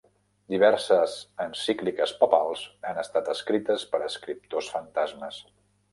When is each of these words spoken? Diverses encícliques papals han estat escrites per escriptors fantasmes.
Diverses 0.53 1.17
encícliques 1.45 2.15
papals 2.23 2.63
han 2.91 3.03
estat 3.03 3.29
escrites 3.37 3.85
per 3.93 4.01
escriptors 4.11 4.71
fantasmes. 4.79 5.39